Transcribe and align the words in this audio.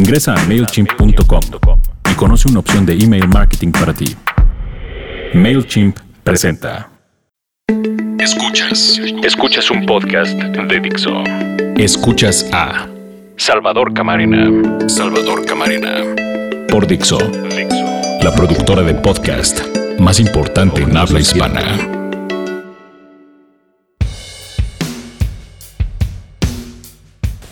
Ingresa 0.00 0.32
a 0.32 0.46
MailChimp.com 0.46 1.42
y 2.10 2.14
conoce 2.14 2.48
una 2.48 2.60
opción 2.60 2.86
de 2.86 2.94
email 2.94 3.28
marketing 3.28 3.70
para 3.70 3.92
ti. 3.92 4.16
MailChimp 5.34 5.98
presenta. 6.24 6.88
Escuchas. 8.18 8.98
Escuchas 9.22 9.70
un 9.70 9.84
podcast 9.84 10.32
de 10.32 10.80
Dixo. 10.80 11.22
Escuchas 11.76 12.48
a 12.50 12.88
Salvador 13.36 13.92
Camarena. 13.92 14.88
Salvador 14.88 15.44
Camarena. 15.44 15.92
por 16.70 16.86
Dixo, 16.86 17.18
Dixo. 17.18 18.22
la 18.22 18.34
productora 18.34 18.80
de 18.80 18.94
podcast 18.94 19.60
más 19.98 20.18
importante 20.18 20.80
en 20.80 20.96
habla 20.96 21.20
hispana. 21.20 21.99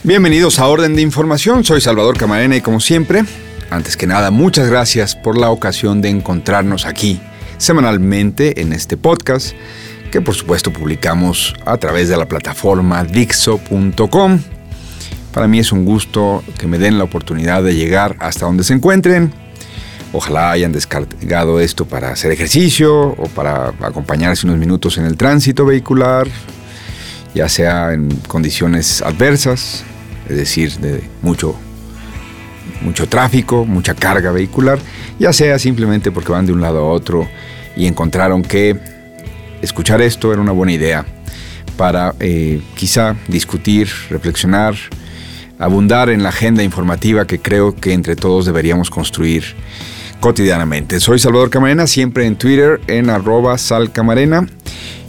Bienvenidos 0.09 0.59
a 0.59 0.67
Orden 0.67 0.97
de 0.97 1.03
Información, 1.03 1.65
soy 1.65 1.83
Salvador 1.83 2.17
Camarena 2.17 2.57
y 2.57 2.63
como 2.63 2.81
siempre, 2.81 3.25
antes 3.69 3.95
que 3.95 4.07
nada, 4.07 4.31
muchas 4.31 4.71
gracias 4.71 5.15
por 5.15 5.37
la 5.37 5.51
ocasión 5.51 6.01
de 6.01 6.09
encontrarnos 6.09 6.87
aquí 6.87 7.21
semanalmente 7.59 8.63
en 8.63 8.73
este 8.73 8.97
podcast, 8.97 9.53
que 10.11 10.23
por 10.23 10.35
supuesto 10.35 10.73
publicamos 10.73 11.53
a 11.67 11.77
través 11.77 12.09
de 12.09 12.17
la 12.17 12.25
plataforma 12.25 13.05
Dixo.com. 13.05 14.41
Para 15.35 15.47
mí 15.47 15.59
es 15.59 15.73
un 15.73 15.85
gusto 15.85 16.43
que 16.59 16.67
me 16.67 16.79
den 16.79 16.97
la 16.97 17.05
oportunidad 17.05 17.63
de 17.63 17.75
llegar 17.75 18.17
hasta 18.19 18.47
donde 18.47 18.65
se 18.65 18.73
encuentren. 18.73 19.31
Ojalá 20.15 20.53
hayan 20.53 20.73
descargado 20.73 21.61
esto 21.61 21.85
para 21.85 22.13
hacer 22.13 22.33
ejercicio 22.33 23.09
o 23.09 23.29
para 23.35 23.75
acompañarse 23.83 24.47
unos 24.47 24.57
minutos 24.57 24.97
en 24.97 25.05
el 25.05 25.19
tránsito 25.19 25.67
vehicular, 25.67 26.27
ya 27.35 27.51
sea 27.51 27.93
en 27.93 28.09
condiciones 28.27 29.03
adversas, 29.03 29.85
es 30.29 30.37
decir, 30.37 30.73
de 30.79 31.03
mucho, 31.23 31.55
mucho 32.83 33.09
tráfico, 33.09 33.65
mucha 33.65 33.95
carga 33.95 34.31
vehicular, 34.31 34.79
ya 35.19 35.33
sea 35.33 35.59
simplemente 35.59 36.11
porque 36.11 36.33
van 36.33 36.47
de 36.47 36.53
un 36.53 36.61
lado 36.61 36.81
a 36.81 36.91
otro 36.91 37.29
y 37.77 37.87
encontraron 37.87 38.43
que 38.43 38.77
escuchar 39.63 40.01
esto 40.01 40.33
era 40.33 40.43
una 40.43 40.53
buena 40.53 40.73
idea 40.73 41.05
para 41.77 42.15
eh, 42.21 42.61
quizá 42.75 43.17
discutir, 43.29 43.89
reflexionar, 44.11 44.75
abundar 45.59 46.11
en 46.11 46.23
la 46.23 46.29
agenda 46.31 46.63
informativa 46.63 47.27
que 47.27 47.41
creo 47.41 47.75
que 47.75 47.93
entre 47.93 48.17
todos 48.17 48.47
deberíamos 48.47 48.91
construir 48.91 49.45
cotidianamente. 50.21 51.01
Soy 51.01 51.19
Salvador 51.19 51.51
Camarena, 51.51 51.87
siempre 51.87 52.27
en 52.27 52.37
Twitter 52.37 52.81
en 52.89 53.11
arroba 53.11 53.57
salcamarena 53.59 54.47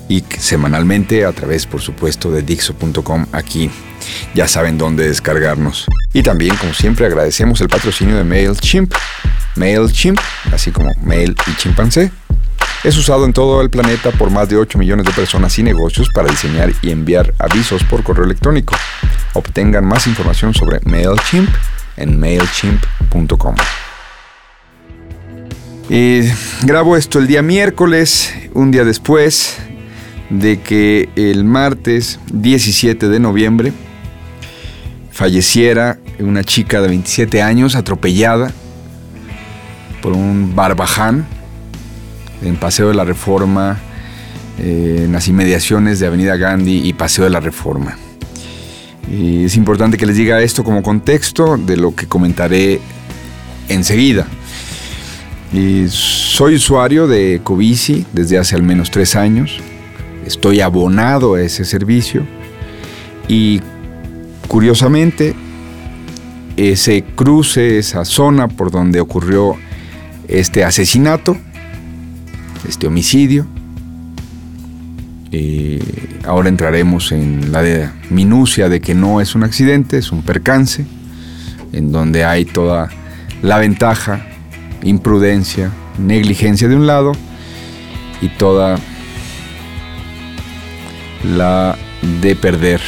y 0.07 0.23
semanalmente 0.37 1.25
a 1.25 1.31
través, 1.31 1.65
por 1.65 1.81
supuesto, 1.81 2.31
de 2.31 2.41
Dixo.com 2.41 3.25
aquí. 3.31 3.69
Ya 4.33 4.47
saben 4.47 4.77
dónde 4.77 5.07
descargarnos. 5.07 5.85
Y 6.13 6.23
también, 6.23 6.55
como 6.55 6.73
siempre, 6.73 7.05
agradecemos 7.05 7.61
el 7.61 7.69
patrocinio 7.69 8.15
de 8.17 8.23
MailChimp. 8.23 8.93
MailChimp, 9.55 10.19
así 10.53 10.71
como 10.71 10.91
Mail 11.01 11.35
y 11.47 11.55
Chimpancé, 11.57 12.11
es 12.83 12.97
usado 12.97 13.25
en 13.25 13.33
todo 13.33 13.61
el 13.61 13.69
planeta 13.69 14.11
por 14.11 14.29
más 14.29 14.47
de 14.47 14.55
8 14.55 14.77
millones 14.77 15.05
de 15.05 15.11
personas 15.11 15.57
y 15.59 15.63
negocios 15.63 16.07
para 16.13 16.29
diseñar 16.29 16.71
y 16.81 16.91
enviar 16.91 17.33
avisos 17.37 17.83
por 17.83 18.03
correo 18.03 18.25
electrónico. 18.25 18.75
Obtengan 19.33 19.85
más 19.85 20.07
información 20.07 20.53
sobre 20.53 20.79
MailChimp 20.85 21.49
en 21.97 22.19
MailChimp.com. 22.19 23.55
Y 25.89 26.21
grabo 26.61 26.95
esto 26.95 27.19
el 27.19 27.27
día 27.27 27.41
miércoles, 27.41 28.33
un 28.53 28.71
día 28.71 28.85
después 28.85 29.57
de 30.29 30.61
que 30.61 31.09
el 31.15 31.43
martes 31.43 32.19
17 32.31 33.09
de 33.09 33.19
noviembre 33.19 33.73
falleciera 35.19 35.99
una 36.19 36.45
chica 36.45 36.79
de 36.81 36.87
27 36.87 37.41
años 37.41 37.75
atropellada 37.75 38.53
por 40.01 40.13
un 40.13 40.55
barbaján 40.55 41.27
en 42.41 42.55
Paseo 42.55 42.87
de 42.87 42.93
la 42.93 43.03
Reforma, 43.03 43.77
eh, 44.59 45.01
en 45.03 45.11
las 45.11 45.27
inmediaciones 45.27 45.99
de 45.99 46.07
Avenida 46.07 46.37
Gandhi 46.37 46.87
y 46.87 46.93
Paseo 46.93 47.25
de 47.25 47.31
la 47.31 47.41
Reforma. 47.41 47.97
Y 49.11 49.43
es 49.43 49.57
importante 49.57 49.97
que 49.97 50.05
les 50.05 50.15
diga 50.15 50.39
esto 50.39 50.63
como 50.63 50.81
contexto 50.81 51.57
de 51.57 51.75
lo 51.75 51.93
que 51.93 52.07
comentaré 52.07 52.79
enseguida. 53.67 54.25
Soy 55.89 56.55
usuario 56.55 57.09
de 57.09 57.35
Ecobici 57.35 58.05
desde 58.13 58.37
hace 58.37 58.55
al 58.55 58.63
menos 58.63 58.89
tres 58.89 59.17
años. 59.17 59.59
Estoy 60.25 60.61
abonado 60.61 61.35
a 61.35 61.41
ese 61.41 61.65
servicio. 61.65 62.25
Y 63.27 63.59
curiosamente, 64.49 65.33
ese 66.57 67.03
cruce, 67.15 67.77
esa 67.79 68.03
zona 68.03 68.49
por 68.49 68.69
donde 68.71 68.99
ocurrió 68.99 69.55
este 70.27 70.65
asesinato, 70.65 71.37
este 72.67 72.87
homicidio, 72.87 73.45
eh, 75.31 75.79
ahora 76.25 76.49
entraremos 76.49 77.11
en 77.13 77.51
la 77.51 77.61
de- 77.61 77.87
minucia 78.09 78.67
de 78.67 78.81
que 78.81 78.93
no 78.95 79.21
es 79.21 79.35
un 79.35 79.43
accidente, 79.43 79.97
es 79.97 80.11
un 80.11 80.23
percance, 80.23 80.85
en 81.71 81.91
donde 81.91 82.25
hay 82.25 82.43
toda 82.45 82.89
la 83.43 83.59
ventaja, 83.59 84.25
imprudencia, 84.83 85.71
negligencia 85.99 86.67
de 86.67 86.75
un 86.75 86.87
lado 86.87 87.11
y 88.21 88.29
toda 88.29 88.77
la 91.23 91.77
de 92.21 92.35
perder 92.35 92.81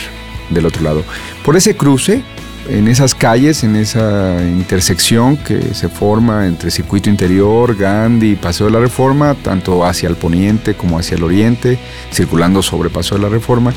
del 0.50 0.66
otro 0.66 0.82
lado. 0.84 1.04
Por 1.44 1.58
ese 1.58 1.76
cruce, 1.76 2.22
en 2.70 2.88
esas 2.88 3.16
calles, 3.16 3.64
en 3.64 3.76
esa 3.76 4.42
intersección 4.44 5.38
que 5.38 5.74
se 5.74 5.90
forma 5.90 6.46
entre 6.46 6.70
Circuito 6.70 7.10
Interior, 7.10 7.76
Gandhi 7.76 8.32
y 8.32 8.36
Paseo 8.36 8.68
de 8.68 8.74
la 8.74 8.80
Reforma, 8.80 9.36
tanto 9.36 9.84
hacia 9.84 10.08
el 10.08 10.16
poniente 10.16 10.76
como 10.76 11.00
hacia 11.00 11.18
el 11.18 11.24
oriente, 11.24 11.80
circulando 12.14 12.62
sobre 12.62 12.90
Paseo 12.90 13.18
de 13.18 13.24
la 13.24 13.30
Reforma, 13.30 13.74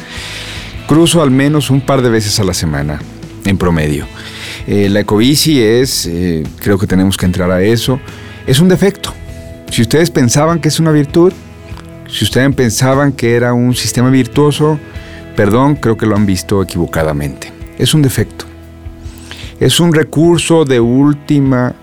cruzo 0.86 1.22
al 1.22 1.30
menos 1.30 1.70
un 1.70 1.80
par 1.80 2.02
de 2.02 2.10
veces 2.10 2.38
a 2.38 2.44
la 2.44 2.52
semana, 2.54 3.00
en 3.46 3.56
promedio. 3.56 4.06
Eh, 4.66 4.88
la 4.90 5.00
ecobici 5.00 5.60
es, 5.60 6.06
eh, 6.06 6.42
creo 6.60 6.78
que 6.78 6.86
tenemos 6.86 7.16
que 7.16 7.26
entrar 7.26 7.50
a 7.50 7.62
eso, 7.62 7.98
es 8.46 8.60
un 8.60 8.68
defecto. 8.68 9.12
Si 9.70 9.80
ustedes 9.80 10.10
pensaban 10.10 10.60
que 10.60 10.68
es 10.68 10.78
una 10.78 10.90
virtud, 10.90 11.32
si 12.08 12.24
ustedes 12.24 12.54
pensaban 12.54 13.12
que 13.12 13.34
era 13.34 13.54
un 13.54 13.74
sistema 13.74 14.10
virtuoso, 14.10 14.78
perdón, 15.34 15.76
creo 15.76 15.96
que 15.96 16.06
lo 16.06 16.14
han 16.14 16.26
visto 16.26 16.62
equivocadamente. 16.62 17.53
Es 17.78 17.94
un 17.94 18.02
defecto. 18.02 18.44
Es 19.60 19.80
un 19.80 19.92
recurso 19.92 20.64
de 20.64 20.80
última 20.80 21.74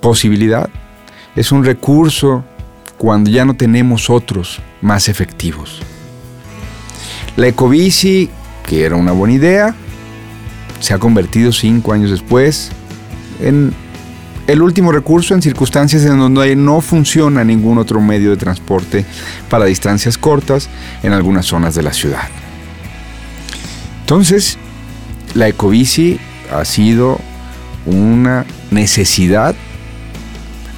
posibilidad. 0.00 0.68
Es 1.36 1.52
un 1.52 1.64
recurso 1.64 2.44
cuando 2.98 3.30
ya 3.30 3.44
no 3.44 3.54
tenemos 3.54 4.10
otros 4.10 4.60
más 4.80 5.08
efectivos. 5.08 5.80
La 7.36 7.48
ecobici, 7.48 8.28
que 8.66 8.84
era 8.84 8.96
una 8.96 9.12
buena 9.12 9.34
idea, 9.34 9.74
se 10.80 10.92
ha 10.94 10.98
convertido 10.98 11.52
cinco 11.52 11.92
años 11.92 12.10
después 12.10 12.70
en 13.40 13.72
el 14.46 14.60
último 14.60 14.92
recurso 14.92 15.34
en 15.34 15.42
circunstancias 15.42 16.04
en 16.04 16.18
donde 16.18 16.56
no 16.56 16.80
funciona 16.80 17.44
ningún 17.44 17.78
otro 17.78 18.00
medio 18.00 18.30
de 18.30 18.36
transporte 18.36 19.06
para 19.48 19.66
distancias 19.66 20.18
cortas 20.18 20.68
en 21.02 21.12
algunas 21.12 21.46
zonas 21.46 21.74
de 21.74 21.82
la 21.82 21.92
ciudad. 21.92 22.28
Entonces, 24.12 24.58
la 25.32 25.48
ecobici 25.48 26.20
ha 26.54 26.66
sido 26.66 27.18
una 27.86 28.44
necesidad 28.70 29.54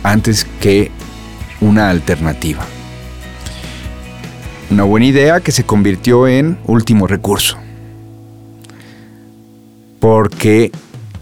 antes 0.05 0.47
que 0.61 0.93
una 1.61 1.91
alternativa. 1.91 2.65
Una 4.71 4.85
buena 4.85 5.07
idea 5.07 5.41
que 5.41 5.51
se 5.51 5.65
convirtió 5.65 6.29
en 6.29 6.59
último 6.69 7.09
recurso. 7.09 7.59
Porque 9.99 10.71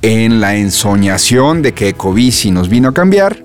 en 0.03 0.43
la 0.43 0.57
ensoñación 0.57 1.63
de 1.63 1.73
que 1.73 1.89
Ecobici 1.89 2.51
nos 2.51 2.69
vino 2.69 2.91
a 2.91 2.93
cambiar, 2.93 3.43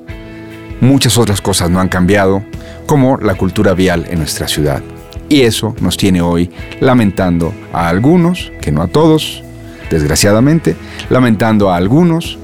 muchas 0.81 1.17
otras 1.17 1.39
cosas 1.39 1.69
no 1.69 1.79
han 1.79 1.87
cambiado, 1.87 2.43
como 2.85 3.15
la 3.15 3.35
cultura 3.35 3.73
vial 3.73 4.05
en 4.09 4.19
nuestra 4.19 4.49
ciudad. 4.49 4.83
Y 5.29 5.41
eso 5.41 5.75
nos 5.81 5.97
tiene 5.97 6.21
hoy 6.21 6.49
lamentando 6.79 7.53
a 7.73 7.89
algunos, 7.89 8.51
que 8.61 8.71
no 8.71 8.81
a 8.81 8.87
todos, 8.87 9.43
desgraciadamente, 9.89 10.75
lamentando 11.09 11.69
a 11.69 11.75
algunos 11.75 12.37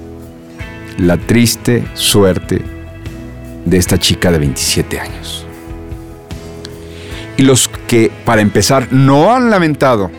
la 0.97 1.18
triste 1.18 1.85
suerte 1.94 2.62
de 3.65 3.77
esta 3.77 3.97
chica 3.97 4.31
de 4.31 4.39
27 4.39 5.00
años. 5.00 5.45
Y 7.38 7.44
los 7.44 7.69
que, 7.88 8.12
para 8.25 8.41
empezar, 8.41 8.91
no 8.91 9.33
han 9.33 9.50
lamentado 9.50 10.12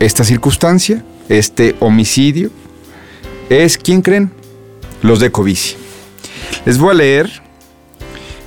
esta 0.00 0.24
circunstancia, 0.24 1.04
este 1.28 1.76
homicidio, 1.80 2.50
es, 3.48 3.78
¿quién 3.78 4.02
creen? 4.02 4.30
Los 5.02 5.20
de 5.20 5.26
Ecobici. 5.26 5.76
Les 6.64 6.78
voy 6.78 6.90
a 6.90 6.94
leer 6.94 7.42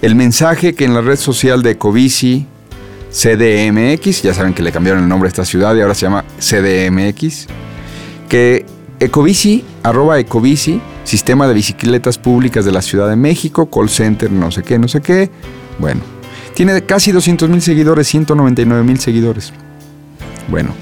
el 0.01 0.15
mensaje 0.15 0.73
que 0.73 0.85
en 0.85 0.93
la 0.93 1.01
red 1.01 1.17
social 1.17 1.61
de 1.61 1.71
Ecobici, 1.71 2.47
CDMX, 3.11 4.21
ya 4.21 4.33
saben 4.33 4.53
que 4.53 4.61
le 4.61 4.71
cambiaron 4.71 5.03
el 5.03 5.09
nombre 5.09 5.27
a 5.27 5.29
esta 5.29 5.45
ciudad 5.45 5.75
y 5.75 5.81
ahora 5.81 5.95
se 5.95 6.05
llama 6.05 6.23
CDMX, 6.39 7.47
que 8.27 8.65
Ecobici, 8.99 9.63
arroba 9.81 10.19
Ecobici, 10.19 10.81
sistema 11.03 11.47
de 11.47 11.53
bicicletas 11.53 12.17
públicas 12.17 12.65
de 12.65 12.71
la 12.71 12.81
Ciudad 12.81 13.09
de 13.09 13.15
México, 13.15 13.69
call 13.69 13.89
center, 13.89 14.31
no 14.31 14.51
sé 14.51 14.61
qué, 14.61 14.77
no 14.77 14.87
sé 14.87 15.01
qué. 15.01 15.29
Bueno, 15.79 16.01
tiene 16.53 16.83
casi 16.83 17.11
200 17.11 17.49
mil 17.49 17.61
seguidores, 17.61 18.07
199 18.07 18.83
mil 18.83 18.99
seguidores. 18.99 19.53
Bueno, 20.49 20.73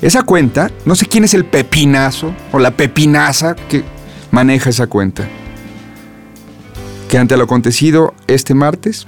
esa 0.00 0.22
cuenta, 0.22 0.70
no 0.86 0.94
sé 0.94 1.06
quién 1.06 1.24
es 1.24 1.34
el 1.34 1.44
pepinazo 1.44 2.34
o 2.52 2.58
la 2.58 2.70
pepinaza 2.70 3.54
que 3.54 3.84
maneja 4.30 4.70
esa 4.70 4.86
cuenta. 4.86 5.28
Que 7.10 7.18
ante 7.18 7.36
lo 7.36 7.44
acontecido 7.44 8.14
este 8.26 8.54
martes, 8.54 9.06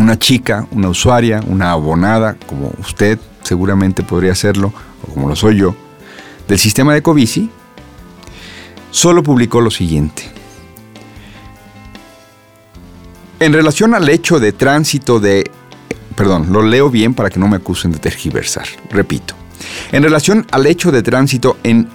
una 0.00 0.18
chica, 0.18 0.66
una 0.70 0.88
usuaria, 0.88 1.40
una 1.46 1.72
abonada, 1.72 2.36
como 2.46 2.72
usted 2.78 3.18
seguramente 3.42 4.02
podría 4.02 4.34
serlo, 4.34 4.72
o 5.06 5.12
como 5.12 5.28
lo 5.28 5.36
soy 5.36 5.58
yo, 5.58 5.76
del 6.48 6.58
sistema 6.58 6.92
de 6.92 7.00
Ecobici, 7.00 7.50
solo 8.90 9.22
publicó 9.22 9.60
lo 9.60 9.70
siguiente. 9.70 10.22
En 13.38 13.52
relación 13.52 13.94
al 13.94 14.08
hecho 14.08 14.40
de 14.40 14.52
tránsito 14.52 15.20
de... 15.20 15.50
Perdón, 16.16 16.52
lo 16.52 16.62
leo 16.62 16.90
bien 16.90 17.14
para 17.14 17.30
que 17.30 17.38
no 17.38 17.48
me 17.48 17.56
acusen 17.56 17.92
de 17.92 17.98
tergiversar. 17.98 18.66
Repito. 18.90 19.34
En 19.92 20.02
relación 20.02 20.46
al 20.50 20.66
hecho 20.66 20.90
de 20.92 21.02
tránsito 21.02 21.58
en 21.62 21.88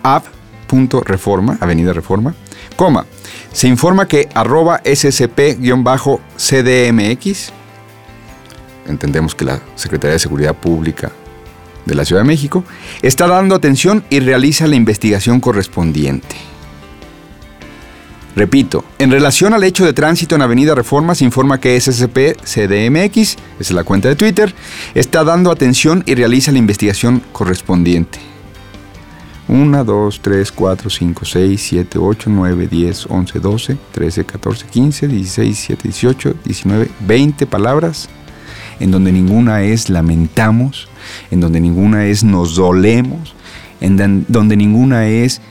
Reforma, 1.06 1.58
Avenida 1.62 1.94
Reforma, 1.94 2.34
coma, 2.76 3.06
se 3.52 3.68
informa 3.68 4.08
que 4.08 4.28
arroba 4.34 4.82
ssp-cdmx, 4.84 5.66
entendemos 8.86 9.36
que 9.36 9.46
la 9.46 9.62
Secretaría 9.76 10.14
de 10.14 10.20
Seguridad 10.20 10.56
Pública 10.56 11.12
de 11.86 11.96
la 11.96 12.06
Ciudad 12.06 12.22
de 12.22 12.28
México, 12.28 12.64
está 13.02 13.28
dando 13.28 13.56
atención 13.56 14.04
y 14.10 14.20
realiza 14.20 14.68
la 14.68 14.76
investigación 14.76 15.40
correspondiente. 15.40 16.36
Repito, 18.36 18.84
en 19.00 19.12
relación 19.12 19.54
al 19.54 19.64
hecho 19.64 19.86
de 19.86 19.94
tránsito 19.94 20.36
en 20.36 20.42
Avenida 20.42 20.76
Reforma 20.76 21.16
se 21.16 21.24
informa 21.24 21.62
que 21.62 21.80
SSP 21.80 22.36
CDMX, 22.44 23.18
esa 23.18 23.38
es 23.60 23.72
la 23.72 23.86
cuenta 23.86 24.10
de 24.10 24.18
Twitter, 24.18 24.54
está 24.94 25.24
dando 25.24 25.52
atención 25.52 26.04
y 26.06 26.16
realiza 26.16 26.52
la 26.52 26.58
investigación 26.58 27.22
correspondiente. 27.32 28.20
1, 29.48 29.86
2, 29.86 30.20
3, 30.22 30.52
4, 30.52 30.90
5, 30.90 31.26
6, 31.26 31.62
7, 31.62 32.00
8, 32.00 32.30
9, 32.30 32.68
10, 32.68 33.06
11, 33.10 33.40
12, 33.40 33.78
13, 33.94 34.26
14, 34.26 34.66
15, 34.68 35.08
16, 35.08 35.48
17, 35.48 35.84
18, 35.84 36.36
19, 36.44 36.90
20 37.08 37.46
palabras 37.46 38.10
en 38.80 38.92
donde 38.92 39.12
ninguna 39.12 39.64
es 39.64 39.90
lamentamos, 39.90 40.88
en 41.32 41.42
donde 41.42 41.60
ninguna 41.60 42.06
es 42.06 42.24
nos 42.24 42.56
dolemos, 42.56 43.36
en 43.82 44.26
donde 44.28 44.58
ninguna 44.58 45.08
es 45.08 45.42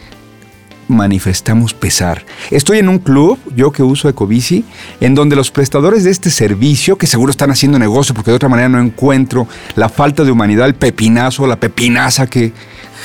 manifestamos 0.88 1.74
pesar. 1.74 2.24
Estoy 2.50 2.78
en 2.78 2.88
un 2.88 2.98
club, 2.98 3.38
yo 3.54 3.72
que 3.72 3.82
uso 3.82 4.08
Ecobici, 4.08 4.64
en 5.00 5.14
donde 5.14 5.36
los 5.36 5.50
prestadores 5.50 6.04
de 6.04 6.10
este 6.10 6.30
servicio, 6.30 6.96
que 6.96 7.06
seguro 7.06 7.30
están 7.30 7.50
haciendo 7.50 7.78
negocio 7.78 8.14
porque 8.14 8.30
de 8.30 8.36
otra 8.36 8.48
manera 8.48 8.68
no 8.68 8.80
encuentro 8.80 9.48
la 9.76 9.88
falta 9.88 10.24
de 10.24 10.30
humanidad, 10.30 10.66
el 10.66 10.74
pepinazo, 10.74 11.46
la 11.46 11.56
pepinaza 11.56 12.26
que 12.26 12.52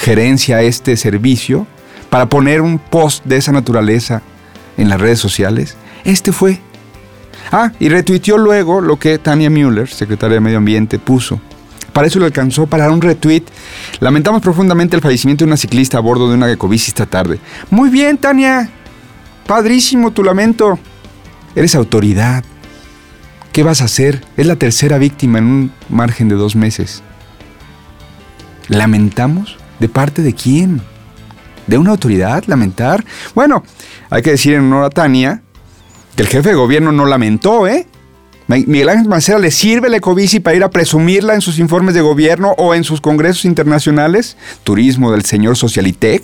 gerencia 0.02 0.62
este 0.62 0.98
servicio, 0.98 1.68
para 2.10 2.28
poner 2.28 2.62
un 2.62 2.80
post 2.80 3.26
de 3.26 3.38
esa 3.38 3.52
naturaleza 3.52 4.22
en 4.78 4.90
las 4.90 5.00
redes 5.00 5.20
sociales, 5.20 5.78
este 6.04 6.32
fue. 6.32 6.60
Ah, 7.52 7.72
y 7.80 7.90
retuiteó 7.90 8.38
luego 8.38 8.82
lo 8.82 9.00
que 9.00 9.18
Tania 9.18 9.50
Müller, 9.50 9.88
secretaria 9.88 10.36
de 10.36 10.42
Medio 10.42 10.60
Ambiente, 10.60 11.00
puso. 11.00 11.42
Para 11.94 12.08
eso 12.08 12.20
le 12.20 12.26
alcanzó 12.26 12.68
para 12.68 12.92
un 12.92 13.02
retweet. 13.02 13.44
Lamentamos 14.00 14.42
profundamente 14.42 14.96
el 14.96 15.02
fallecimiento 15.02 15.44
de 15.44 15.50
una 15.50 15.58
ciclista 15.58 15.98
a 15.98 16.02
bordo 16.02 16.30
de 16.30 16.36
una 16.36 16.52
ecobici 16.52 16.90
esta 16.90 17.06
tarde. 17.06 17.40
Muy 17.72 17.90
bien, 17.90 18.18
Tania. 18.18 18.70
Padrísimo 19.48 20.12
tu 20.12 20.24
lamento. 20.24 20.78
Eres 21.56 21.74
autoridad. 21.74 22.44
¿Qué 23.52 23.64
vas 23.64 23.82
a 23.82 23.86
hacer? 23.86 24.24
Es 24.38 24.46
la 24.46 24.56
tercera 24.56 25.00
víctima 25.00 25.40
en 25.40 25.46
un 25.46 25.72
margen 25.90 26.30
de 26.30 26.36
dos 26.36 26.56
meses. 26.56 27.02
¿Lamentamos? 28.68 29.58
¿De 29.80 29.90
parte 29.90 30.22
de 30.22 30.36
quién? 30.36 30.82
¿De 31.66 31.80
una 31.80 31.92
autoridad? 31.92 32.44
¿Lamentar? 32.46 33.04
Bueno, 33.34 33.64
hay 34.12 34.22
que 34.22 34.32
decir 34.32 34.54
en 34.54 34.62
honor 34.62 34.86
a 34.86 34.90
Tania 34.92 35.42
que 36.20 36.24
el 36.24 36.28
jefe 36.28 36.50
de 36.50 36.56
gobierno 36.56 36.92
no 36.92 37.06
lamentó, 37.06 37.66
¿eh? 37.66 37.88
Miguel 38.50 38.90
Ángel 38.90 39.08
Mancera 39.08 39.40
le 39.40 39.52
sirve 39.52 39.88
la 39.88 39.96
Ecobici 39.96 40.42
para 40.42 40.58
ir 40.58 40.66
a 40.66 40.70
presumirla 40.70 41.34
en 41.34 41.40
sus 41.40 41.60
informes 41.60 41.96
de 41.96 42.02
gobierno 42.02 42.56
o 42.58 42.76
en 42.76 42.84
sus 42.84 43.00
congresos 43.00 43.46
internacionales, 43.46 44.36
turismo 44.66 45.14
del 45.14 45.24
señor 45.24 45.56
Socialitec. 45.56 46.22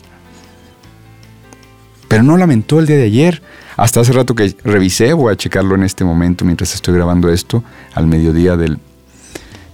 Pero 2.09 2.23
no 2.23 2.35
lamentó 2.35 2.81
el 2.81 2.87
día 2.87 2.97
de 2.97 3.03
ayer. 3.03 3.41
Hasta 3.77 4.01
hace 4.01 4.11
rato 4.11 4.35
que 4.35 4.53
revisé, 4.65 5.13
voy 5.13 5.31
a 5.31 5.37
checarlo 5.37 5.75
en 5.75 5.83
este 5.83 6.03
momento 6.03 6.43
mientras 6.43 6.73
estoy 6.73 6.93
grabando 6.93 7.29
esto, 7.29 7.63
al 7.93 8.05
mediodía 8.05 8.57
del 8.57 8.79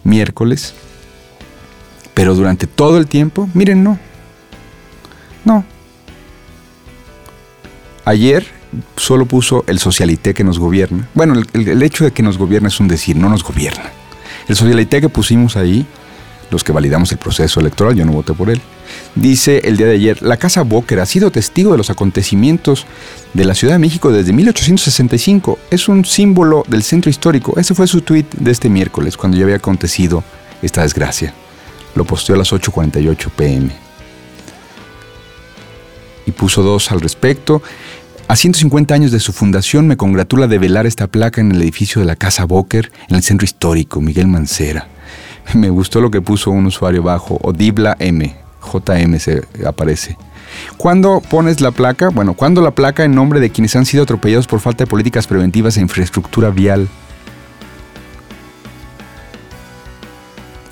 miércoles. 0.03 0.75
Pero 2.13 2.35
durante 2.35 2.68
todo 2.68 3.00
el 3.00 3.07
tiempo, 3.07 3.50
miren, 3.56 3.83
no. 3.83 3.97
No. 5.45 5.65
Ayer 8.06 8.60
solo 8.95 9.25
puso 9.25 9.63
el 9.68 9.79
socialité 9.79 10.33
que 10.33 10.44
nos 10.44 10.59
gobierna. 10.59 11.07
Bueno, 11.13 11.35
el, 11.53 11.83
hecho 11.83 12.03
de 12.03 12.12
que 12.12 12.23
nos 12.23 12.38
gobierna 12.38 12.69
es 12.69 12.79
un 12.79 12.88
decir, 12.88 13.15
no 13.15 13.29
nos 13.29 13.44
gobierna. 13.44 13.91
El 14.47 14.56
socialité 14.56 15.01
que 15.01 15.09
pusimos 15.09 15.57
ahí, 15.57 15.85
los 16.50 16.63
que 16.63 16.71
validamos 16.71 17.12
el 17.12 17.18
proceso 17.18 17.59
electoral, 17.59 17.95
yo 17.95 18.06
no 18.06 18.12
voté 18.12 18.33
por 18.33 18.50
él, 18.50 18.62
dice 19.15 19.62
el 19.63 19.77
día 19.77 19.88
de 19.88 19.94
ayer, 19.94 20.21
la 20.21 20.38
Casa 20.38 20.63
Boker 20.63 21.00
ha 21.00 21.06
sido 21.06 21.31
testigo 21.31 21.71
de 21.71 21.77
los 21.77 21.89
acontecimientos 21.89 22.85
de 23.33 23.45
la 23.45 23.56
Ciudad 23.56 23.75
de 23.75 23.79
México 23.79 24.12
desde 24.12 24.33
1865. 24.33 25.59
Es 25.69 25.88
un 25.88 26.06
símbolo 26.06 26.63
del 26.68 26.83
centro 26.83 27.09
histórico. 27.09 27.57
Ese 27.57 27.73
fue 27.73 27.88
su 27.88 28.01
tweet 28.01 28.25
de 28.38 28.51
este 28.51 28.69
miércoles, 28.69 29.18
cuando 29.18 29.38
ya 29.38 29.44
había 29.44 29.57
acontecido 29.57 30.23
esta 30.62 30.81
desgracia. 30.81 31.33
Lo 31.95 32.06
posteó 32.06 32.35
a 32.35 32.38
las 32.38 32.51
8.48 32.51 33.29
pm. 33.35 33.71
Y 36.25 36.31
puso 36.31 36.62
dos 36.62 36.91
al 36.91 37.01
respecto. 37.01 37.62
A 38.27 38.35
150 38.35 38.94
años 38.94 39.12
de 39.12 39.19
su 39.19 39.33
fundación 39.33 39.88
me 39.88 39.97
congratula 39.97 40.47
de 40.47 40.57
velar 40.57 40.85
esta 40.85 41.07
placa 41.07 41.41
en 41.41 41.51
el 41.51 41.62
edificio 41.62 42.00
de 42.00 42.06
la 42.06 42.15
Casa 42.15 42.45
Boker, 42.45 42.91
en 43.09 43.15
el 43.15 43.23
centro 43.23 43.44
histórico, 43.44 44.00
Miguel 44.00 44.27
Mancera. 44.27 44.88
Me 45.53 45.69
gustó 45.69 46.00
lo 46.00 46.12
que 46.12 46.21
puso 46.21 46.51
un 46.51 46.65
usuario 46.65 47.03
bajo, 47.03 47.39
Odibla 47.41 47.95
M, 48.00 48.35
JM 48.62 49.19
se 49.19 49.41
aparece. 49.65 50.18
¿Cuándo 50.77 51.21
pones 51.21 51.62
la 51.62 51.71
placa? 51.71 52.09
Bueno, 52.09 52.33
¿cuándo 52.33 52.62
la 52.62 52.71
placa 52.71 53.03
en 53.03 53.15
nombre 53.15 53.39
de 53.39 53.50
quienes 53.50 53.75
han 53.75 53.85
sido 53.85 54.04
atropellados 54.04 54.47
por 54.47 54.59
falta 54.59 54.83
de 54.83 54.90
políticas 54.90 55.28
preventivas 55.28 55.78
e 55.78 55.81
infraestructura 55.81 56.49
vial? 56.49 56.87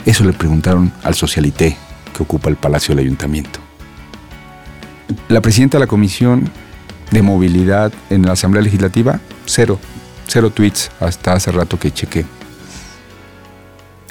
Eso 0.06 0.24
le 0.24 0.34
preguntaron 0.34 0.92
al 1.04 1.16
socialité 1.16 1.78
que 2.16 2.24
ocupa 2.24 2.50
el 2.50 2.56
Palacio 2.56 2.96
del 2.96 3.06
Ayuntamiento. 3.06 3.60
La 5.28 5.42
presidenta 5.42 5.78
de 5.78 5.82
la 5.82 5.88
comisión 5.88 6.50
de 7.12 7.22
movilidad 7.22 7.92
en 8.10 8.26
la 8.26 8.34
Asamblea 8.34 8.64
Legislativa, 8.64 9.20
cero, 9.46 9.80
cero 10.28 10.50
tweets 10.52 10.92
hasta 11.00 11.34
hace 11.34 11.52
rato 11.52 11.80
que 11.80 11.92
chequé. 11.92 12.26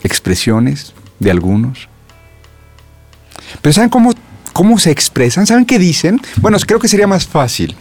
Expresiones 0.02 0.94
de 1.18 1.30
algunos. 1.30 1.88
Pero 3.62 3.72
¿saben 3.72 3.90
cómo, 3.90 4.12
cómo 4.52 4.78
se 4.78 4.90
expresan? 4.90 5.46
¿Saben 5.46 5.64
qué 5.64 5.78
dicen? 5.78 6.20
Bueno, 6.36 6.58
creo 6.66 6.78
que 6.78 6.88
sería 6.88 7.06
más 7.06 7.26
fácil 7.26 7.76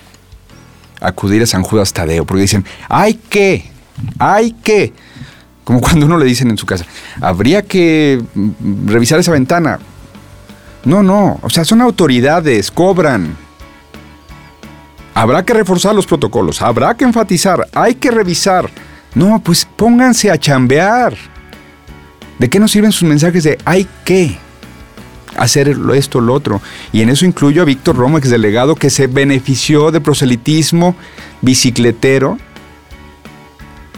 acudir 1.02 1.44
a 1.44 1.46
San 1.46 1.64
Judas 1.64 1.94
Tadeo, 1.94 2.26
porque 2.26 2.42
dicen, 2.42 2.66
hay 2.90 3.16
que, 3.16 3.70
hay 4.18 4.52
que, 4.52 4.94
como 5.64 5.82
cuando 5.82 6.06
uno 6.06 6.18
le 6.18 6.26
dicen 6.26 6.50
en 6.50 6.58
su 6.58 6.66
casa, 6.66 6.86
habría 7.22 7.62
que 7.62 8.22
mm, 8.34 8.88
revisar 8.88 9.20
esa 9.20 9.32
ventana. 9.32 9.80
No, 10.86 11.04
no, 11.04 11.40
o 11.42 11.50
sea, 11.50 11.66
son 11.66 11.82
autoridades, 11.82 12.72
cobran, 12.72 13.36
Habrá 15.18 15.44
que 15.44 15.56
reforzar 15.56 15.96
los 15.96 16.06
protocolos, 16.06 16.62
habrá 16.62 16.96
que 16.96 17.04
enfatizar, 17.04 17.68
hay 17.74 17.96
que 17.96 18.12
revisar. 18.12 18.70
No, 19.16 19.42
pues 19.44 19.66
pónganse 19.66 20.30
a 20.30 20.38
chambear. 20.38 21.18
¿De 22.38 22.48
qué 22.48 22.60
nos 22.60 22.70
sirven 22.70 22.92
sus 22.92 23.10
mensajes 23.10 23.44
de 23.44 23.58
hay 23.66 23.88
que 24.06 24.38
hacer 25.36 25.76
esto 25.96 26.20
o 26.20 26.22
lo 26.22 26.36
otro? 26.36 26.62
Y 26.94 27.02
en 27.02 27.10
eso 27.10 27.26
incluyo 27.26 27.64
a 27.64 27.66
Víctor 27.66 27.96
Romo, 27.96 28.20
ex 28.20 28.30
delegado, 28.30 28.76
que 28.76 28.92
se 28.92 29.08
benefició 29.08 29.90
de 29.90 30.02
proselitismo 30.02 30.96
bicicletero 31.42 32.38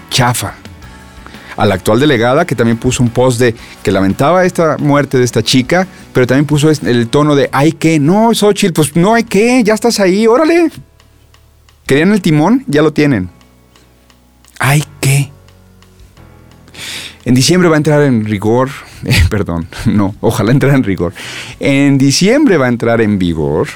chafa. 0.09 0.53
A 1.57 1.65
la 1.65 1.75
actual 1.75 1.99
delegada, 1.99 2.45
que 2.45 2.55
también 2.55 2.77
puso 2.77 3.03
un 3.03 3.09
post 3.09 3.41
de 3.41 3.55
que 3.83 3.91
lamentaba 3.91 4.45
esta 4.45 4.77
muerte 4.77 5.17
de 5.17 5.25
esta 5.25 5.43
chica, 5.43 5.85
pero 6.13 6.25
también 6.25 6.45
puso 6.45 6.69
el 6.69 7.09
tono 7.09 7.35
de 7.35 7.49
hay 7.51 7.73
que, 7.73 7.99
no, 7.99 8.33
Xochitl, 8.33 8.71
pues 8.71 8.95
no 8.95 9.15
hay 9.15 9.25
que, 9.25 9.61
ya 9.65 9.73
estás 9.73 9.99
ahí, 9.99 10.25
órale. 10.25 10.71
¿Querían 11.89 12.11
el 12.11 12.21
timón? 12.21 12.63
Ya 12.67 12.83
lo 12.83 12.93
tienen. 12.93 13.31
¿Ay 14.59 14.83
qué? 14.99 15.31
En 17.25 17.33
diciembre 17.33 17.67
va 17.67 17.77
a 17.77 17.77
entrar 17.77 18.03
en 18.03 18.25
rigor, 18.25 18.69
eh, 19.05 19.23
perdón, 19.27 19.67
no, 19.87 20.13
ojalá 20.21 20.51
entrar 20.51 20.75
en 20.75 20.83
rigor. 20.83 21.13
En 21.59 21.97
diciembre 21.97 22.57
va 22.57 22.67
a 22.67 22.69
entrar 22.69 23.01
en 23.01 23.17
vigor 23.17 23.69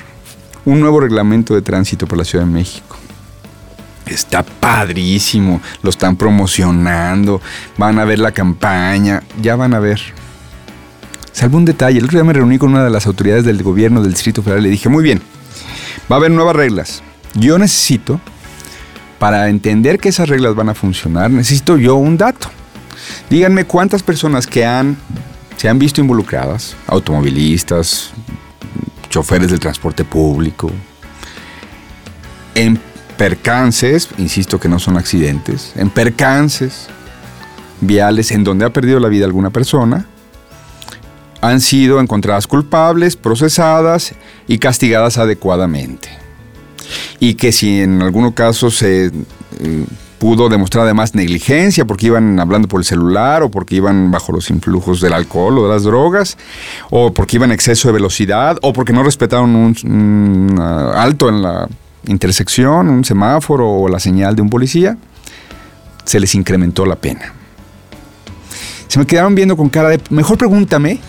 un 0.63 0.79
nuevo 0.79 1.00
reglamento 1.00 1.55
de 1.55 1.63
tránsito 1.63 2.05
para 2.05 2.20
la 2.20 2.25
Ciudad 2.25 2.46
de 2.46 2.51
México. 2.51 2.98
Está 4.05 4.43
padrísimo, 4.43 5.60
lo 5.82 5.89
están 5.89 6.15
promocionando, 6.15 7.41
van 7.79 7.98
a 7.98 8.05
ver 8.05 8.20
la 8.20 8.32
campaña, 8.32 9.24
ya 9.41 9.55
van 9.55 9.74
a 9.74 9.79
ver. 9.79 10.00
Salvo 11.32 11.58
un 11.58 11.65
detalle, 11.65 11.98
el 11.98 12.05
otro 12.05 12.17
día 12.17 12.24
me 12.24 12.34
reuní 12.34 12.60
con 12.60 12.70
una 12.70 12.84
de 12.84 12.91
las 12.91 13.08
autoridades 13.08 13.43
del 13.43 13.63
gobierno 13.63 14.03
del 14.03 14.12
Distrito 14.12 14.43
Federal 14.43 14.62
y 14.62 14.65
le 14.65 14.70
dije, 14.70 14.88
muy 14.88 15.03
bien, 15.03 15.20
va 16.12 16.17
a 16.17 16.20
haber 16.20 16.29
nuevas 16.29 16.55
reglas. 16.55 17.01
Yo 17.36 17.58
necesito, 17.58 18.20
para 19.20 19.50
entender 19.50 20.00
que 20.00 20.10
esas 20.10 20.30
reglas 20.30 20.56
van 20.56 20.70
a 20.70 20.74
funcionar, 20.74 21.32
necesito 21.32 21.78
yo 21.78 21.96
un 21.96 22.18
dato. 22.18 22.50
Díganme 23.30 23.66
cuántas 23.66 24.04
personas 24.04 24.48
que 24.48 24.66
han, 24.66 24.98
se 25.58 25.70
han 25.70 25.80
visto 25.80 26.02
involucradas, 26.02 26.75
automovilistas, 26.88 28.12
choferes 29.10 29.50
del 29.50 29.60
transporte 29.60 30.04
público, 30.04 30.72
en 32.56 32.80
percances, 33.18 34.10
insisto 34.18 34.60
que 34.60 34.70
no 34.70 34.80
son 34.80 34.98
accidentes, 34.98 35.74
en 35.75 35.90
percances 35.90 36.88
viales 37.82 38.32
en 38.32 38.44
donde 38.44 38.66
ha 38.66 38.72
perdido 38.72 39.00
la 39.00 39.10
vida 39.10 39.25
alguna 39.25 39.50
persona, 39.50 40.06
han 41.42 41.60
sido 41.60 42.00
encontradas 42.00 42.48
culpables, 42.48 43.16
procesadas 43.16 44.13
y 44.48 44.60
castigadas 44.60 45.18
adecuadamente. 45.18 46.23
Y 47.24 47.36
que 47.36 47.53
si 47.53 47.80
en 47.80 48.01
algún 48.01 48.30
caso 48.32 48.70
se 48.70 49.06
eh, 49.06 49.12
pudo 50.20 50.50
demostrar 50.50 50.84
además 50.84 51.15
negligencia 51.15 51.86
porque 51.86 52.08
iban 52.08 52.38
hablando 52.38 52.68
por 52.68 52.82
el 52.82 52.84
celular 52.84 53.44
o 53.44 53.50
porque 53.50 53.77
iban 53.77 54.12
bajo 54.12 54.34
los 54.34 54.50
influjos 54.50 55.00
del 55.00 55.13
alcohol 55.13 55.58
o 55.58 55.63
de 55.63 55.70
las 55.70 55.84
drogas 55.84 56.38
o 56.89 57.13
porque 57.13 57.38
iban 57.38 57.51
en 57.51 57.53
exceso 57.53 57.88
de 57.88 57.94
velocidad 57.94 58.58
o 58.62 58.74
porque 58.74 58.92
no 58.92 59.03
respetaron 59.03 59.56
un, 59.56 60.60
uh, 60.60 60.98
alto 60.98 61.30
en 61.30 61.42
la 61.42 61.70
intersección, 62.08 62.89
un 62.89 63.06
semáforo 63.06 63.70
o 63.70 63.88
la 63.88 64.01
señal 64.01 64.36
de 64.36 64.42
un 64.42 64.50
policía, 64.50 64.98
se 66.03 66.20
les 66.20 66.36
incrementó 66.36 66.86
la 66.86 66.98
pena. 66.98 67.32
Se 68.89 69.00
me 69.00 69.08
quedaron 69.08 69.34
viendo 69.34 69.56
con 69.56 69.70
cara 69.70 69.88
de, 69.88 70.01
mejor 70.10 70.38
pregúntame 70.38 71.00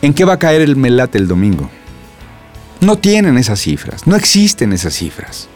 en 0.00 0.14
qué 0.14 0.24
va 0.24 0.32
a 0.32 0.38
caer 0.38 0.62
el 0.62 0.76
melate 0.76 1.18
el 1.18 1.28
domingo. 1.28 1.68
No 2.80 2.96
tienen 2.96 3.36
esas 3.36 3.60
cifras, 3.60 4.06
no 4.06 4.16
existen 4.16 4.72
esas 4.72 4.94
cifras. 4.94 5.46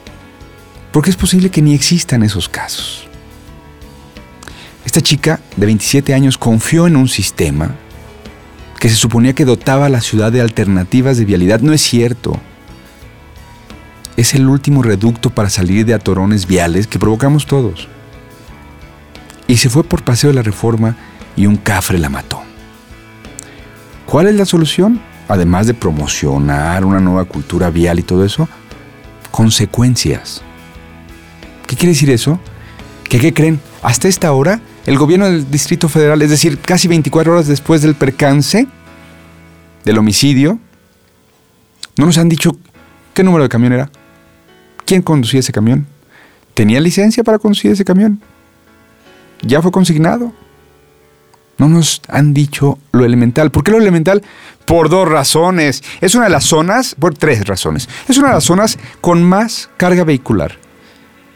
Porque 0.93 1.09
es 1.09 1.17
posible 1.17 1.49
que 1.49 1.61
ni 1.61 1.73
existan 1.73 2.23
esos 2.23 2.47
casos. 2.47 3.07
Esta 4.85 5.01
chica 5.01 5.41
de 5.57 5.65
27 5.65 6.13
años 6.13 6.37
confió 6.37 6.87
en 6.87 6.95
un 6.95 7.09
sistema 7.09 7.75
que 8.79 8.87
se 8.87 8.95
suponía 8.95 9.33
que 9.33 9.43
dotaba 9.43 9.87
a 9.87 9.89
la 9.89 9.99
ciudad 9.99 10.31
de 10.31 10.39
alternativas 10.39 11.17
de 11.17 11.25
vialidad. 11.25 11.59
No 11.59 11.73
es 11.73 11.81
cierto 11.81 12.39
es 14.17 14.33
el 14.33 14.47
último 14.47 14.83
reducto 14.83 15.29
para 15.29 15.49
salir 15.49 15.85
de 15.85 15.93
atorones 15.93 16.47
viales 16.47 16.87
que 16.87 16.99
provocamos 16.99 17.45
todos. 17.45 17.87
Y 19.47 19.57
se 19.57 19.69
fue 19.69 19.83
por 19.83 20.03
paseo 20.03 20.29
de 20.29 20.35
la 20.35 20.43
reforma 20.43 20.95
y 21.35 21.47
un 21.47 21.57
cafre 21.57 21.97
la 21.97 22.09
mató. 22.09 22.41
¿Cuál 24.05 24.27
es 24.27 24.35
la 24.35 24.45
solución? 24.45 25.01
Además 25.27 25.67
de 25.67 25.73
promocionar 25.73 26.85
una 26.85 26.99
nueva 26.99 27.25
cultura 27.25 27.69
vial 27.69 27.99
y 27.99 28.03
todo 28.03 28.23
eso, 28.23 28.47
consecuencias. 29.31 30.43
¿Qué 31.73 31.77
quiere 31.77 31.93
decir 31.93 32.11
eso? 32.11 32.39
¿Que 33.09 33.17
qué 33.17 33.33
creen? 33.33 33.59
Hasta 33.81 34.07
esta 34.07 34.31
hora, 34.31 34.61
el 34.85 34.95
gobierno 34.95 35.25
del 35.25 35.49
Distrito 35.49 35.89
Federal, 35.89 36.21
es 36.21 36.29
decir, 36.29 36.59
casi 36.59 36.87
24 36.87 37.33
horas 37.33 37.47
después 37.47 37.81
del 37.81 37.95
percance, 37.95 38.67
del 39.83 39.97
homicidio, 39.97 40.59
no 41.97 42.05
nos 42.05 42.19
han 42.19 42.29
dicho 42.29 42.55
qué 43.15 43.23
número 43.23 43.41
de 43.41 43.49
camión 43.49 43.73
era. 43.73 43.89
¿Quién 44.85 45.01
conducía 45.01 45.39
ese 45.39 45.51
camión? 45.51 45.87
¿Tenía 46.53 46.79
licencia 46.79 47.23
para 47.23 47.39
conducir 47.39 47.71
ese 47.71 47.83
camión? 47.83 48.21
¿Ya 49.41 49.59
fue 49.63 49.71
consignado? 49.71 50.31
No 51.57 51.69
nos 51.69 52.03
han 52.07 52.35
dicho 52.35 52.77
lo 52.91 53.03
elemental. 53.03 53.49
¿Por 53.49 53.63
qué 53.63 53.71
lo 53.71 53.79
elemental? 53.79 54.21
Por 54.65 54.89
dos 54.89 55.09
razones. 55.09 55.83
Es 56.01 56.13
una 56.13 56.25
de 56.25 56.29
las 56.29 56.43
zonas, 56.43 56.93
por 56.93 57.15
tres 57.15 57.47
razones. 57.47 57.89
Es 58.07 58.19
una 58.19 58.27
de 58.27 58.33
las 58.35 58.43
zonas 58.43 58.77
con 59.01 59.23
más 59.23 59.71
carga 59.77 60.03
vehicular. 60.03 60.61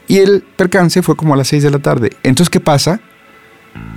Y 0.08 0.18
el 0.18 0.42
percance 0.56 1.02
fue 1.02 1.16
como 1.16 1.34
a 1.34 1.36
las 1.36 1.48
6 1.48 1.62
de 1.62 1.70
la 1.70 1.78
tarde. 1.78 2.10
Entonces, 2.22 2.50
¿qué 2.50 2.60
pasa? 2.60 3.00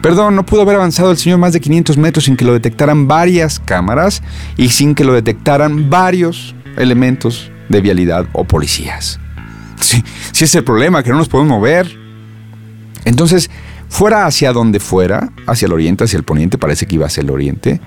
Perdón, 0.02 0.36
no 0.36 0.46
pudo 0.46 0.62
haber 0.62 0.76
avanzado 0.76 1.12
el 1.12 1.18
señor 1.18 1.40
más 1.40 1.54
de 1.54 1.62
500 1.62 1.98
metros 1.98 2.26
sin 2.26 2.36
que 2.36 2.46
lo 2.46 2.54
detectaran 2.54 3.08
varias 3.08 3.60
cámaras 3.60 4.22
y 4.58 4.70
sin 4.70 4.94
que 4.94 5.06
lo 5.06 5.14
detectaran 5.14 5.90
varios 5.90 6.54
elementos 6.78 7.50
de 7.70 7.82
vialidad 7.82 8.28
o 8.34 8.44
policías. 8.44 9.20
Si, 9.80 10.04
si 10.32 10.44
es 10.44 10.54
el 10.54 10.64
problema, 10.64 11.02
que 11.02 11.10
no 11.12 11.18
nos 11.18 11.30
podemos 11.30 11.50
mover. 11.50 11.98
Entonces, 13.06 13.50
fuera 13.88 14.26
hacia 14.26 14.54
donde 14.54 14.80
fuera, 14.80 15.32
hacia 15.48 15.66
el 15.66 15.74
oriente, 15.74 16.04
hacia 16.04 16.18
el 16.18 16.24
poniente, 16.24 16.58
parece 16.58 16.86
que 16.86 16.96
iba 16.96 17.06
hacia 17.06 17.22
el 17.22 17.30
oriente, 17.30 17.80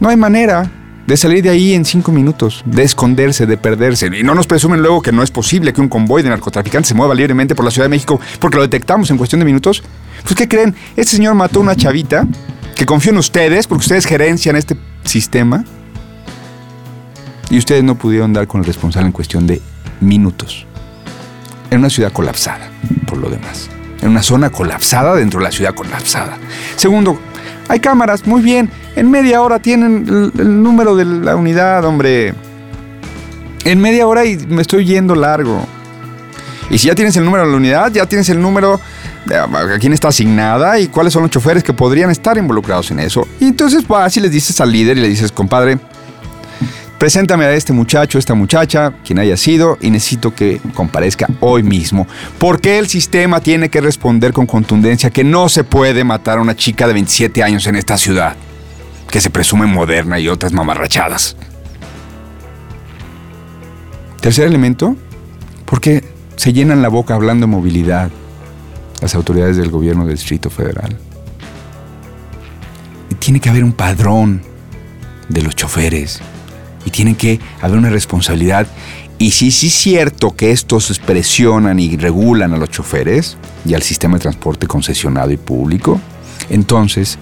no 0.00 0.08
hay 0.08 0.16
manera 0.16 0.70
de 1.08 1.16
salir 1.16 1.42
de 1.42 1.48
ahí 1.48 1.72
en 1.72 1.86
cinco 1.86 2.12
minutos, 2.12 2.62
de 2.66 2.82
esconderse, 2.82 3.46
de 3.46 3.56
perderse. 3.56 4.10
Y 4.14 4.22
no 4.22 4.34
nos 4.34 4.46
presumen 4.46 4.82
luego 4.82 5.00
que 5.00 5.10
no 5.10 5.22
es 5.22 5.30
posible 5.30 5.72
que 5.72 5.80
un 5.80 5.88
convoy 5.88 6.22
de 6.22 6.28
narcotraficantes 6.28 6.88
se 6.88 6.94
mueva 6.94 7.14
libremente 7.14 7.54
por 7.54 7.64
la 7.64 7.70
Ciudad 7.70 7.86
de 7.86 7.88
México 7.88 8.20
porque 8.38 8.58
lo 8.58 8.62
detectamos 8.62 9.10
en 9.10 9.16
cuestión 9.16 9.38
de 9.38 9.46
minutos. 9.46 9.82
Pues, 10.22 10.34
¿qué 10.34 10.46
creen? 10.46 10.76
Este 10.96 11.16
señor 11.16 11.34
mató 11.34 11.60
a 11.60 11.62
una 11.62 11.74
chavita 11.74 12.26
que 12.76 12.84
confió 12.84 13.12
en 13.12 13.16
ustedes 13.16 13.66
porque 13.66 13.84
ustedes 13.84 14.04
gerencian 14.04 14.54
este 14.54 14.76
sistema 15.02 15.64
y 17.48 17.56
ustedes 17.56 17.82
no 17.82 17.94
pudieron 17.94 18.34
dar 18.34 18.46
con 18.46 18.60
el 18.60 18.66
responsable 18.66 19.06
en 19.06 19.12
cuestión 19.12 19.46
de 19.46 19.62
minutos 20.02 20.66
en 21.70 21.78
una 21.78 21.88
ciudad 21.88 22.12
colapsada, 22.12 22.68
por 23.06 23.16
lo 23.16 23.30
demás. 23.30 23.70
En 24.02 24.10
una 24.10 24.22
zona 24.22 24.50
colapsada 24.50 25.14
dentro 25.14 25.40
de 25.40 25.44
la 25.44 25.52
ciudad 25.52 25.74
colapsada. 25.74 26.36
Segundo, 26.76 27.18
hay 27.68 27.80
cámaras, 27.80 28.26
muy 28.26 28.40
bien. 28.40 28.70
En 28.96 29.10
media 29.10 29.42
hora 29.42 29.58
tienen 29.58 30.32
el, 30.36 30.62
número 30.62 30.96
de 30.96 31.04
la 31.04 31.36
unidad, 31.36 31.84
hombre. 31.84 32.34
En 33.64 33.80
media 33.80 34.06
hora 34.06 34.24
y 34.24 34.36
me 34.46 34.62
estoy 34.62 34.86
yendo 34.86 35.14
largo. 35.14 35.64
Y 36.70 36.78
si 36.78 36.88
ya 36.88 36.94
tienes 36.94 37.16
el 37.16 37.24
número 37.24 37.44
de 37.44 37.50
la 37.50 37.56
unidad, 37.56 37.92
ya 37.92 38.06
tienes 38.06 38.28
el 38.30 38.40
número 38.40 38.80
de 39.26 39.36
a 39.36 39.48
quién 39.78 39.92
está 39.92 40.08
asignada 40.08 40.78
y 40.78 40.88
cuáles 40.88 41.12
son 41.12 41.22
los 41.22 41.30
choferes 41.30 41.62
que 41.62 41.72
podrían 41.72 42.10
estar 42.10 42.36
involucrados 42.38 42.90
en 42.90 43.00
eso. 43.00 43.26
Y 43.40 43.48
entonces 43.48 43.86
vas 43.86 44.16
y 44.16 44.20
les 44.20 44.30
dices 44.30 44.60
al 44.60 44.72
líder 44.72 44.96
y 44.98 45.02
le 45.02 45.08
dices, 45.08 45.30
compadre, 45.32 45.78
Preséntame 46.98 47.44
a 47.44 47.52
este 47.52 47.72
muchacho, 47.72 48.18
esta 48.18 48.34
muchacha, 48.34 48.92
quien 49.04 49.20
haya 49.20 49.36
sido, 49.36 49.78
y 49.80 49.90
necesito 49.90 50.34
que 50.34 50.60
comparezca 50.74 51.28
hoy 51.38 51.62
mismo. 51.62 52.08
Porque 52.38 52.78
el 52.78 52.88
sistema 52.88 53.40
tiene 53.40 53.68
que 53.68 53.80
responder 53.80 54.32
con 54.32 54.46
contundencia 54.46 55.10
que 55.10 55.22
no 55.22 55.48
se 55.48 55.62
puede 55.62 56.02
matar 56.02 56.38
a 56.38 56.40
una 56.40 56.56
chica 56.56 56.88
de 56.88 56.94
27 56.94 57.42
años 57.44 57.68
en 57.68 57.76
esta 57.76 57.96
ciudad, 57.96 58.34
que 59.08 59.20
se 59.20 59.30
presume 59.30 59.66
moderna 59.66 60.18
y 60.18 60.28
otras 60.28 60.52
mamarrachadas. 60.52 61.36
Tercer 64.20 64.48
elemento, 64.48 64.96
porque 65.66 66.02
se 66.34 66.52
llenan 66.52 66.82
la 66.82 66.88
boca 66.88 67.14
hablando 67.14 67.46
de 67.46 67.52
movilidad 67.52 68.10
las 69.00 69.14
autoridades 69.14 69.56
del 69.56 69.70
gobierno 69.70 70.04
del 70.04 70.16
Distrito 70.16 70.50
Federal. 70.50 70.98
Tiene 73.20 73.40
que 73.40 73.48
haber 73.50 73.62
un 73.62 73.72
padrón 73.72 74.42
de 75.28 75.42
los 75.42 75.54
choferes, 75.54 76.20
y 76.88 76.90
tiene 76.90 77.16
que 77.16 77.38
haber 77.60 77.76
una 77.76 77.90
responsabilidad. 77.90 78.66
Y 79.18 79.32
si 79.32 79.50
sí 79.50 79.66
es 79.66 79.74
cierto 79.74 80.34
que 80.34 80.52
estos 80.52 80.98
presionan 81.00 81.78
y 81.78 81.96
regulan 81.98 82.54
a 82.54 82.56
los 82.56 82.70
choferes 82.70 83.36
y 83.66 83.74
al 83.74 83.82
sistema 83.82 84.16
de 84.16 84.22
transporte 84.22 84.66
concesionado 84.66 85.30
y 85.30 85.36
público, 85.36 86.00
entonces 86.48 87.18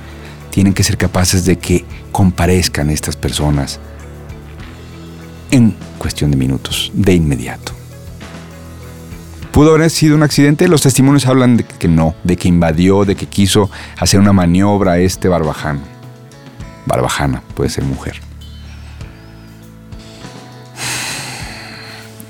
tienen 0.50 0.72
que 0.72 0.84
ser 0.84 0.96
capaces 0.96 1.44
de 1.44 1.56
que 1.56 1.84
comparezcan 2.12 2.90
estas 2.90 3.16
personas 3.16 3.80
en 5.50 5.74
cuestión 5.98 6.30
de 6.30 6.36
minutos, 6.36 6.92
de 6.94 7.14
inmediato. 7.14 7.72
¿Pudo 9.50 9.74
haber 9.74 9.90
sido 9.90 10.14
un 10.14 10.22
accidente? 10.22 10.68
Los 10.68 10.82
testimonios 10.82 11.26
hablan 11.26 11.56
de 11.56 11.64
que 11.64 11.88
no, 11.88 12.14
de 12.22 12.36
que 12.36 12.46
invadió, 12.46 13.04
de 13.04 13.16
que 13.16 13.26
quiso 13.26 13.68
hacer 13.98 14.20
una 14.20 14.32
maniobra 14.32 14.92
a 14.92 14.98
este 14.98 15.28
barbaján. 15.28 15.80
Barbajana, 16.84 17.42
puede 17.54 17.70
ser 17.70 17.82
mujer. 17.82 18.25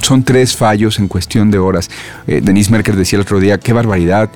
Son 0.06 0.22
tres 0.22 0.56
fallos 0.56 0.98
en 0.98 1.08
cuestión 1.08 1.50
de 1.50 1.58
horas. 1.58 1.90
Eh, 2.26 2.40
Denise 2.42 2.70
Merker 2.70 2.96
decía 2.96 3.16
el 3.16 3.22
otro 3.22 3.40
día, 3.40 3.58
qué 3.58 3.72
barbaridad. 3.72 4.30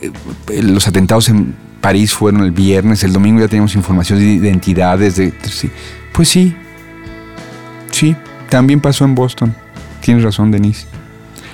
Eh, 0.00 0.62
los 0.62 0.86
atentados 0.86 1.28
en 1.28 1.54
París 1.80 2.14
fueron 2.14 2.42
el 2.42 2.52
viernes, 2.52 3.02
el 3.02 3.12
domingo 3.12 3.40
ya 3.40 3.48
teníamos 3.48 3.74
información 3.74 4.18
de 4.18 4.24
identidades. 4.24 5.20
Pues 6.12 6.28
sí, 6.28 6.54
sí, 7.90 8.14
también 8.48 8.80
pasó 8.80 9.04
en 9.04 9.14
Boston. 9.14 9.54
Tienes 10.00 10.22
razón, 10.22 10.50
Denise. 10.50 10.86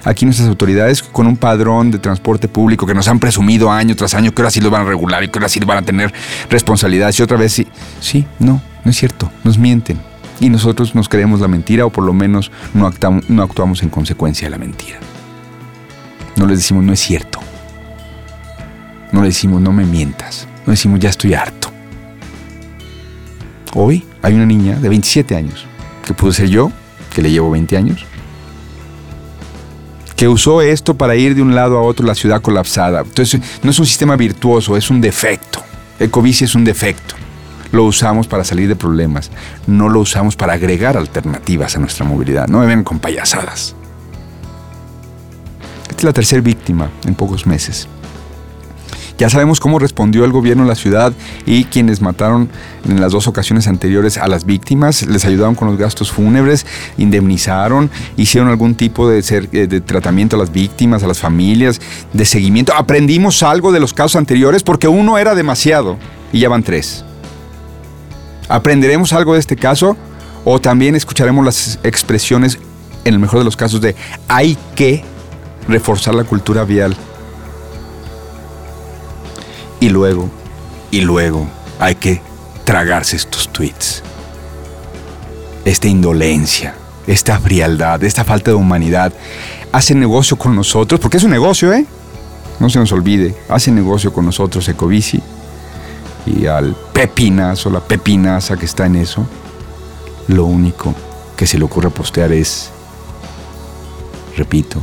Aquí 0.04 0.24
nuestras 0.24 0.48
autoridades 0.48 1.02
con 1.02 1.26
un 1.26 1.36
padrón 1.36 1.90
de 1.90 1.98
transporte 1.98 2.46
público 2.46 2.86
que 2.86 2.94
nos 2.94 3.08
han 3.08 3.18
presumido 3.18 3.72
año 3.72 3.96
tras 3.96 4.14
año 4.14 4.32
que 4.32 4.40
ahora 4.40 4.50
sí 4.50 4.60
lo 4.60 4.70
van 4.70 4.82
a 4.82 4.84
regular 4.84 5.24
y 5.24 5.28
que 5.28 5.38
ahora 5.38 5.48
sí 5.48 5.58
van 5.60 5.78
a 5.78 5.82
tener 5.82 6.12
responsabilidades 6.48 7.18
y 7.18 7.22
otra 7.22 7.36
vez 7.36 7.52
sí. 7.52 7.66
Sí, 8.00 8.24
no, 8.38 8.62
no 8.84 8.90
es 8.90 8.96
cierto, 8.96 9.32
nos 9.42 9.58
mienten. 9.58 9.98
Y 10.40 10.50
nosotros 10.50 10.94
nos 10.94 11.08
creemos 11.08 11.40
la 11.40 11.48
mentira 11.48 11.86
o 11.86 11.90
por 11.90 12.04
lo 12.04 12.12
menos 12.12 12.50
no, 12.74 12.86
actuamos 12.86 13.82
en 13.82 13.88
consecuencia 13.88 14.46
de 14.46 14.50
la 14.50 14.58
mentira. 14.58 14.98
No 16.36 16.46
les 16.46 16.58
decimos, 16.58 16.84
no 16.84 16.92
es 16.92 17.00
cierto. 17.00 17.40
No 19.12 19.22
le 19.22 19.28
decimos, 19.28 19.62
no 19.62 19.72
me 19.72 19.84
mientas. 19.84 20.46
No 20.66 20.72
decimos, 20.72 21.00
ya 21.00 21.08
estoy 21.08 21.34
harto. 21.34 21.70
Hoy 23.74 24.04
hay 24.22 24.34
una 24.34 24.46
niña 24.46 24.76
de 24.76 24.88
27 24.88 25.36
años, 25.36 25.66
que 26.04 26.12
pudo 26.12 26.32
ser 26.32 26.48
yo, 26.48 26.70
que 27.14 27.22
le 27.22 27.30
llevo 27.30 27.50
20 27.50 27.76
años, 27.76 28.04
que 30.16 30.28
usó 30.28 30.62
esto 30.62 30.96
para 30.96 31.14
ir 31.14 31.34
de 31.34 31.42
un 31.42 31.54
lado 31.54 31.78
a 31.78 31.82
otro 31.82 32.06
la 32.06 32.14
ciudad 32.14 32.40
colapsada. 32.40 33.00
Entonces, 33.00 33.40
no 33.62 33.70
es 33.70 33.78
un 33.78 33.86
sistema 33.86 34.16
virtuoso, 34.16 34.76
es 34.76 34.90
un 34.90 35.00
defecto. 35.00 35.62
Ecobici 35.98 36.44
es 36.44 36.54
un 36.54 36.64
defecto. 36.64 37.14
Lo 37.72 37.84
usamos 37.84 38.26
para 38.26 38.44
salir 38.44 38.68
de 38.68 38.76
problemas, 38.76 39.30
no 39.66 39.88
lo 39.88 40.00
usamos 40.00 40.36
para 40.36 40.54
agregar 40.54 40.96
alternativas 40.96 41.76
a 41.76 41.80
nuestra 41.80 42.04
movilidad. 42.04 42.48
No 42.48 42.60
me 42.60 42.66
ven 42.66 42.84
con 42.84 42.98
payasadas. 42.98 43.74
Esta 45.82 45.96
es 45.96 46.04
la 46.04 46.12
tercera 46.12 46.42
víctima 46.42 46.90
en 47.06 47.14
pocos 47.14 47.46
meses. 47.46 47.88
Ya 49.18 49.30
sabemos 49.30 49.60
cómo 49.60 49.78
respondió 49.78 50.26
el 50.26 50.32
gobierno 50.32 50.64
de 50.64 50.68
la 50.68 50.74
ciudad 50.74 51.14
y 51.46 51.64
quienes 51.64 52.02
mataron 52.02 52.50
en 52.86 53.00
las 53.00 53.12
dos 53.12 53.26
ocasiones 53.26 53.66
anteriores 53.66 54.18
a 54.18 54.28
las 54.28 54.44
víctimas, 54.44 55.06
les 55.06 55.24
ayudaron 55.24 55.54
con 55.54 55.68
los 55.68 55.78
gastos 55.78 56.12
fúnebres, 56.12 56.66
indemnizaron, 56.98 57.90
hicieron 58.18 58.50
algún 58.50 58.74
tipo 58.74 59.08
de, 59.08 59.20
eh, 59.20 59.66
de 59.66 59.80
tratamiento 59.80 60.36
a 60.36 60.38
las 60.38 60.52
víctimas, 60.52 61.02
a 61.02 61.06
las 61.06 61.18
familias, 61.18 61.80
de 62.12 62.24
seguimiento. 62.26 62.74
Aprendimos 62.74 63.42
algo 63.42 63.72
de 63.72 63.80
los 63.80 63.94
casos 63.94 64.16
anteriores 64.16 64.62
porque 64.62 64.86
uno 64.86 65.16
era 65.16 65.34
demasiado 65.34 65.96
y 66.30 66.40
ya 66.40 66.50
van 66.50 66.62
tres. 66.62 67.05
¿Aprenderemos 68.48 69.12
algo 69.12 69.34
de 69.34 69.40
este 69.40 69.56
caso? 69.56 69.96
¿O 70.44 70.60
también 70.60 70.94
escucharemos 70.94 71.44
las 71.44 71.78
expresiones, 71.82 72.58
en 73.04 73.14
el 73.14 73.20
mejor 73.20 73.40
de 73.40 73.44
los 73.44 73.56
casos, 73.56 73.80
de 73.80 73.96
hay 74.28 74.56
que 74.74 75.02
reforzar 75.68 76.14
la 76.14 76.24
cultura 76.24 76.64
vial? 76.64 76.96
Y 79.80 79.88
luego, 79.88 80.30
y 80.90 81.00
luego, 81.00 81.46
hay 81.80 81.96
que 81.96 82.20
tragarse 82.64 83.16
estos 83.16 83.52
tweets. 83.52 84.02
Esta 85.64 85.88
indolencia, 85.88 86.74
esta 87.08 87.40
frialdad, 87.40 88.02
esta 88.04 88.24
falta 88.24 88.52
de 88.52 88.56
humanidad, 88.56 89.12
hace 89.72 89.94
negocio 89.94 90.38
con 90.38 90.54
nosotros, 90.54 91.00
porque 91.00 91.16
es 91.16 91.24
un 91.24 91.32
negocio, 91.32 91.72
¿eh? 91.72 91.84
No 92.60 92.70
se 92.70 92.78
nos 92.78 92.92
olvide, 92.92 93.34
hace 93.48 93.72
negocio 93.72 94.12
con 94.12 94.24
nosotros 94.24 94.68
Ecobici 94.68 95.20
y 96.26 96.46
al 96.46 96.74
pepinazo, 96.92 97.70
la 97.70 97.80
pepinaza 97.80 98.56
que 98.56 98.66
está 98.66 98.86
en 98.86 98.96
eso, 98.96 99.26
lo 100.28 100.44
único 100.44 100.94
que 101.36 101.46
se 101.46 101.58
le 101.58 101.64
ocurre 101.64 101.90
postear 101.90 102.32
es, 102.32 102.70
repito, 104.36 104.80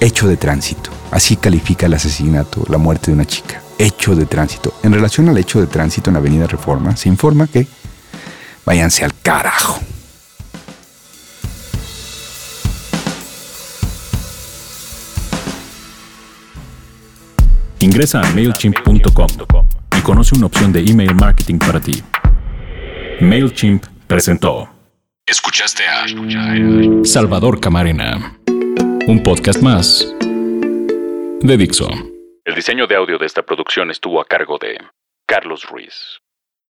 hecho 0.00 0.28
de 0.28 0.36
tránsito. 0.36 0.90
Así 1.10 1.36
califica 1.36 1.86
el 1.86 1.94
asesinato, 1.94 2.64
la 2.68 2.78
muerte 2.78 3.06
de 3.06 3.12
una 3.12 3.24
chica. 3.24 3.62
Hecho 3.78 4.14
de 4.14 4.26
tránsito. 4.26 4.74
En 4.82 4.92
relación 4.92 5.28
al 5.28 5.38
hecho 5.38 5.60
de 5.60 5.66
tránsito 5.66 6.10
en 6.10 6.16
Avenida 6.16 6.46
Reforma, 6.46 6.96
se 6.96 7.08
informa 7.08 7.46
que 7.46 7.66
váyanse 8.64 9.04
al 9.04 9.14
carajo. 9.20 9.80
Ingresa 17.84 18.22
a 18.22 18.30
MailChimp.com 18.30 19.26
y 19.94 20.00
conoce 20.00 20.34
una 20.34 20.46
opción 20.46 20.72
de 20.72 20.80
email 20.80 21.14
marketing 21.14 21.58
para 21.58 21.78
ti. 21.78 22.02
MailChimp 23.20 23.84
presentó. 24.06 24.70
Escuchaste 25.26 25.82
a 25.86 26.06
Salvador 27.04 27.60
Camarena, 27.60 28.38
un 29.06 29.22
podcast 29.22 29.60
más 29.60 30.10
de 31.42 31.56
Dixon. 31.58 32.10
El 32.46 32.54
diseño 32.54 32.86
de 32.86 32.96
audio 32.96 33.18
de 33.18 33.26
esta 33.26 33.42
producción 33.42 33.90
estuvo 33.90 34.18
a 34.18 34.24
cargo 34.24 34.56
de 34.56 34.78
Carlos 35.26 35.66
Ruiz. 35.70 36.22